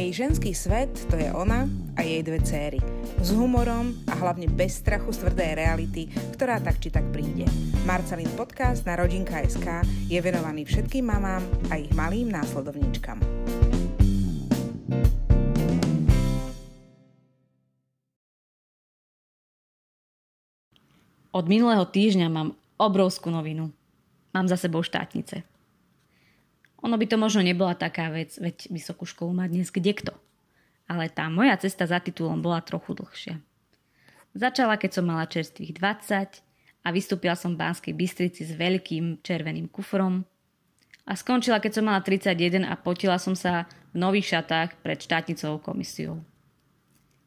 [0.00, 2.80] Jej ženský svet to je ona a jej dve céry.
[3.20, 7.44] S humorom a hlavne bez strachu z tvrdej reality, ktorá tak či tak príde.
[7.84, 13.20] Marcelin podcast na Rodinka.sk je venovaný všetkým mamám a ich malým následovníčkam.
[21.28, 23.68] Od minulého týždňa mám obrovskú novinu.
[24.32, 25.49] Mám za sebou štátnice.
[26.90, 30.10] Ono by to možno nebola taká vec, veď vysokú školu má dnes kde kto.
[30.90, 33.38] Ale tá moja cesta za titulom bola trochu dlhšia.
[34.34, 36.42] Začala, keď som mala čerstvých 20
[36.82, 40.26] a vystúpila som v Banskej Bystrici s veľkým červeným kufrom
[41.06, 45.62] a skončila, keď som mala 31 a potila som sa v nových šatách pred štátnicovou
[45.62, 46.18] komisiou.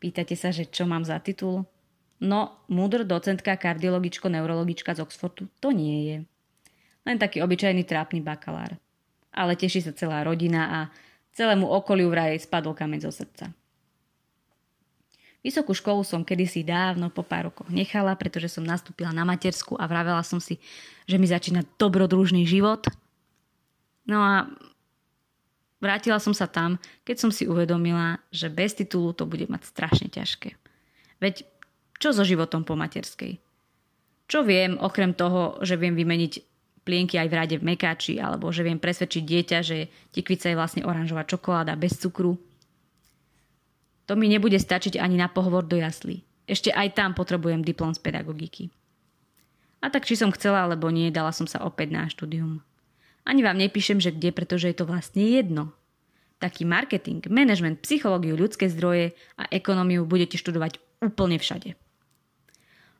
[0.00, 1.68] Pýtate sa, že čo mám za titul?
[2.16, 6.16] No, múdr docentka kardiologičko-neurologička z Oxfordu to nie je.
[7.04, 8.80] Len taký obyčajný trápny bakalár
[9.30, 10.78] ale teší sa celá rodina a
[11.34, 13.54] celému okoliu vraj spadol kameň zo srdca.
[15.40, 19.88] Vysokú školu som kedysi dávno po pár rokoch nechala, pretože som nastúpila na matersku a
[19.88, 20.60] vravela som si,
[21.08, 22.84] že mi začína dobrodružný život.
[24.04, 24.52] No a
[25.80, 26.76] vrátila som sa tam,
[27.08, 30.60] keď som si uvedomila, že bez titulu to bude mať strašne ťažké.
[31.24, 31.48] Veď
[31.96, 33.40] čo so životom po materskej?
[34.28, 36.49] Čo viem, okrem toho, že viem vymeniť
[36.84, 40.82] plienky aj v rade v mekáči, alebo že viem presvedčiť dieťa, že tikvica je vlastne
[40.82, 42.40] oranžová čokoláda bez cukru.
[44.10, 46.26] To mi nebude stačiť ani na pohovor do jaslí.
[46.50, 48.74] Ešte aj tam potrebujem diplom z pedagogiky.
[49.80, 52.60] A tak či som chcela alebo nie, dala som sa opäť na štúdium.
[53.22, 55.72] Ani vám nepíšem, že kde, pretože je to vlastne jedno.
[56.40, 61.76] Taký marketing, management, psychológiu, ľudské zdroje a ekonómiu budete študovať úplne všade.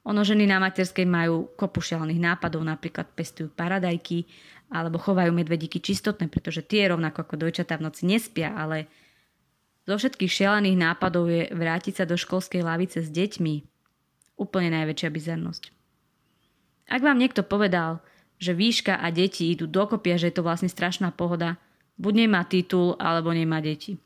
[0.09, 4.25] Ono ženy na materskej majú kopu šialených nápadov, napríklad pestujú paradajky
[4.73, 8.89] alebo chovajú medvedíky čistotné, pretože tie rovnako ako dojčatá v noci nespia, ale
[9.84, 13.55] zo všetkých šialených nápadov je vrátiť sa do školskej lavice s deťmi
[14.41, 15.62] úplne najväčšia bizarnosť.
[16.91, 18.00] Ak vám niekto povedal,
[18.41, 21.61] že výška a deti idú dokopy a že je to vlastne strašná pohoda,
[22.00, 24.00] buď nemá titul, alebo nemá deti.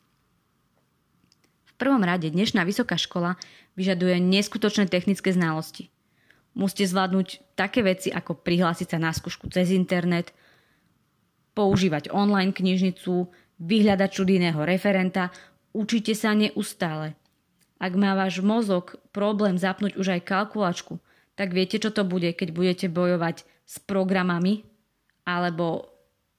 [1.74, 3.34] Prvom rade dnešná vysoká škola
[3.74, 5.90] vyžaduje neskutočné technické znalosti.
[6.54, 10.30] Musíte zvládnuť také veci ako prihlásiť sa na skúšku cez internet,
[11.58, 13.26] používať online knižnicu,
[13.58, 15.34] vyhľadať čudného referenta,
[15.74, 17.18] učite sa neustále.
[17.82, 21.02] Ak má váš mozog problém zapnúť už aj kalkulačku,
[21.34, 24.62] tak viete, čo to bude, keď budete bojovať s programami
[25.26, 25.90] alebo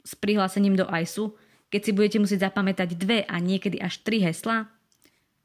[0.07, 1.35] s prihlásením do ISU,
[1.67, 4.71] keď si budete musieť zapamätať dve a niekedy až tri heslá?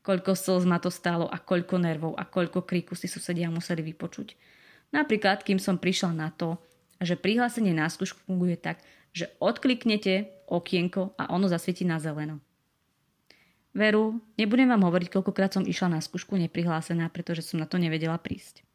[0.00, 4.36] Koľko slz ma to stálo a koľko nervov a koľko kríku si susedia museli vypočuť.
[4.90, 6.58] Napríklad, kým som prišla na to,
[7.00, 12.42] že prihlásenie na skúšku funguje tak, že odkliknete okienko a ono zasvieti na zeleno.
[13.70, 18.18] Veru, nebudem vám hovoriť, koľkokrát som išla na skúšku neprihlásená, pretože som na to nevedela
[18.18, 18.66] prísť.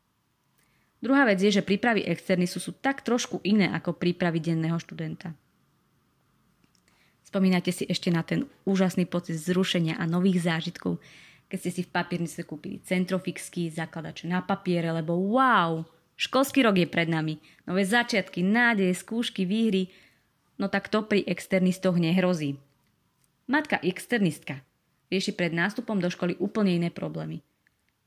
[1.04, 5.36] Druhá vec je, že prípravy externisu sú tak trošku iné ako prípravy denného študenta.
[7.36, 11.04] Spomínate si ešte na ten úžasný pocit zrušenia a nových zážitkov,
[11.52, 15.84] keď ste si v papiernice kúpili centrofixky, zakladače na papiere, lebo wow,
[16.16, 17.36] školský rok je pred nami,
[17.68, 19.92] nové začiatky, nádeje, skúšky, výhry,
[20.56, 22.56] no tak to pri externistoch nehrozí.
[23.52, 24.64] Matka externistka
[25.12, 27.44] rieši pred nástupom do školy úplne iné problémy.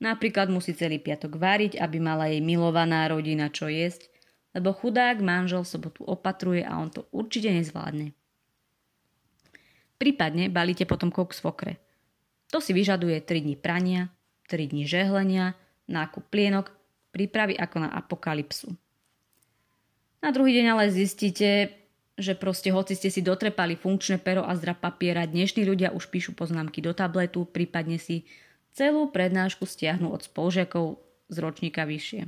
[0.01, 4.09] Napríklad musí celý piatok váriť, aby mala jej milovaná rodina čo jesť,
[4.57, 8.17] lebo chudák manžel sobotu opatruje a on to určite nezvládne.
[9.99, 11.75] Prípadne balíte potom kok svokre.
[12.55, 14.07] To si vyžaduje 3 dní prania,
[14.47, 15.59] 3 dní žehlenia,
[15.91, 16.71] nákup plienok,
[17.11, 18.71] prípravy ako na apokalypsu.
[20.23, 21.75] Na druhý deň ale zistíte,
[22.15, 26.31] že proste hoci ste si dotrepali funkčné pero a zdra papiera, dnešní ľudia už píšu
[26.31, 28.23] poznámky do tabletu, prípadne si
[28.71, 30.95] celú prednášku stiahnu od spolužiakov
[31.27, 32.23] z ročníka vyššie.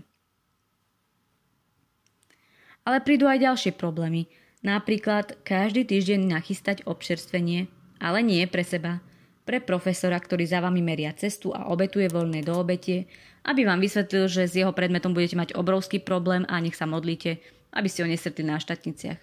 [2.83, 4.27] Ale prídu aj ďalšie problémy–
[4.61, 7.65] Napríklad každý týždeň nachystať občerstvenie,
[7.97, 9.01] ale nie pre seba,
[9.41, 13.09] pre profesora, ktorý za vami meria cestu a obetuje voľné do obete,
[13.41, 17.41] aby vám vysvetlil, že s jeho predmetom budete mať obrovský problém a nech sa modlíte,
[17.73, 19.17] aby ste ho nesrtli na štatniciach.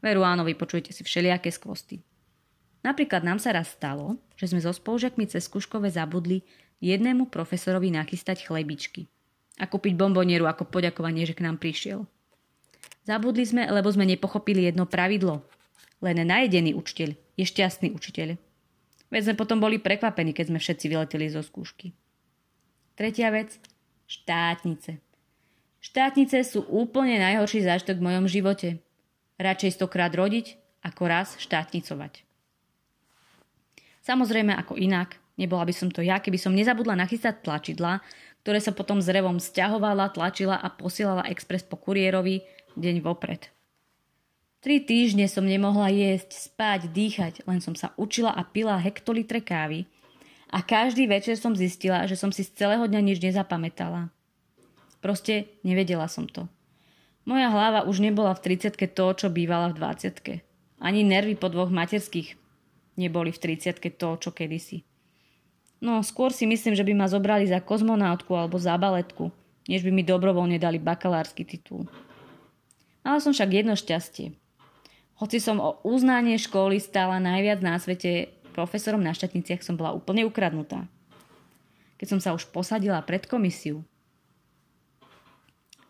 [0.00, 2.00] Veru áno, vypočujete si všelijaké skvosty.
[2.80, 6.40] Napríklad nám sa raz stalo, že sme so spolužiakmi cez skúškové zabudli
[6.80, 9.04] jednému profesorovi nachystať chlebičky
[9.60, 12.08] a kúpiť bombonieru ako poďakovanie, že k nám prišiel.
[13.04, 15.40] Zabudli sme, lebo sme nepochopili jedno pravidlo.
[16.00, 18.36] Len najedený učiteľ je šťastný učiteľ.
[19.10, 21.92] Veď sme potom boli prekvapení, keď sme všetci vyleteli zo skúšky.
[22.94, 23.58] Tretia vec.
[24.06, 25.00] Štátnice.
[25.80, 28.68] Štátnice sú úplne najhorší zážitok v mojom živote.
[29.40, 32.22] Radšej stokrát rodiť, ako raz štátnicovať.
[34.04, 38.04] Samozrejme ako inak, nebola by som to ja, keby som nezabudla nachystať tlačidla,
[38.44, 42.40] ktoré sa potom s revom stiahovala, tlačila a posielala expres po kuriérovi
[42.76, 43.48] deň vopred.
[44.60, 49.88] Tri týždne som nemohla jesť, spať, dýchať, len som sa učila a pila hektolitre kávy
[50.52, 54.12] a každý večer som zistila, že som si z celého dňa nič nezapamätala.
[55.00, 56.44] Proste nevedela som to.
[57.24, 60.44] Moja hlava už nebola v 30 to, čo bývala v 20
[60.80, 62.40] Ani nervy po dvoch materských
[63.00, 64.84] neboli v 30 to, čo kedysi.
[65.80, 69.32] No, skôr si myslím, že by ma zobrali za kozmonautku alebo za baletku,
[69.64, 71.88] než by mi dobrovoľne dali bakalársky titul.
[73.00, 74.36] Mala som však jedno šťastie.
[75.20, 80.24] Hoci som o uznanie školy stála najviac na svete, profesorom na štatniciach som bola úplne
[80.24, 80.88] ukradnutá.
[82.00, 83.84] Keď som sa už posadila pred komisiu,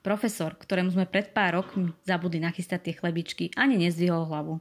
[0.02, 4.58] profesor, ktorému sme pred pár rokmi zabudli nachystať tie chlebičky, ani nezdvihol hlavu.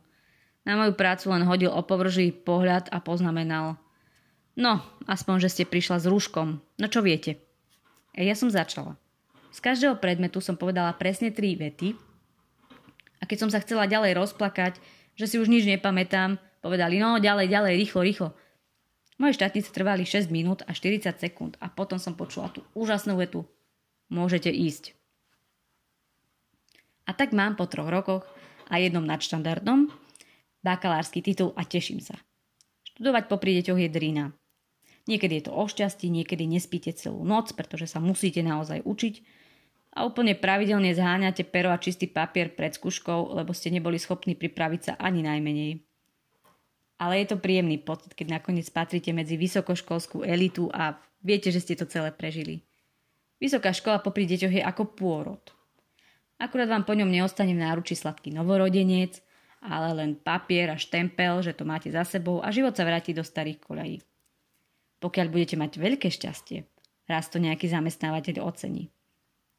[0.67, 3.75] Na moju prácu len hodil opovržý pohľad a poznamenal–
[4.59, 6.59] No, aspoň, že ste prišla s rúškom.
[6.59, 7.39] No čo viete?
[8.11, 8.99] A ja som začala.
[9.55, 11.95] Z každého predmetu som povedala presne tri vety
[13.29, 14.81] keď som sa chcela ďalej rozplakať,
[15.13, 18.29] že si už nič nepamätám, povedali no ďalej, ďalej, rýchlo, rýchlo.
[19.21, 23.45] Moje štátnice trvali 6 minút a 40 sekúnd a potom som počula tú úžasnú vetu.
[24.09, 24.97] Môžete ísť.
[27.05, 28.25] A tak mám po troch rokoch
[28.71, 29.91] a jednom nadštandardnom
[30.63, 32.15] bakalársky titul a teším sa.
[32.95, 34.25] Študovať popri deťoch je drina.
[35.09, 39.13] Niekedy je to o šťastí, niekedy nespíte celú noc, pretože sa musíte naozaj učiť
[39.89, 44.81] a úplne pravidelne zháňate pero a čistý papier pred skúškou, lebo ste neboli schopní pripraviť
[44.81, 45.81] sa ani najmenej.
[46.99, 51.79] Ale je to príjemný pocit, keď nakoniec patrite medzi vysokoškolskú elitu a viete, že ste
[51.79, 52.67] to celé prežili.
[53.39, 55.39] Vysoká škola popri deťoch je ako pôrod.
[56.39, 59.23] Akurát vám po ňom neostane v náruči sladký novorodenec,
[59.63, 63.23] ale len papier a štempel, že to máte za sebou a život sa vráti do
[63.23, 63.97] starých koľají.
[64.99, 66.67] Pokiaľ budete mať veľké šťastie,
[67.07, 68.91] raz to nejaký zamestnávateľ ocení.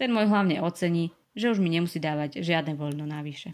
[0.01, 3.53] Ten môj hlavne ocení, že už mi nemusí dávať žiadne voľno navyše.